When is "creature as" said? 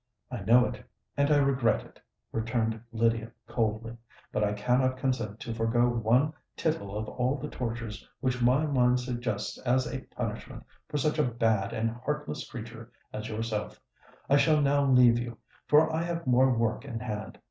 12.49-13.29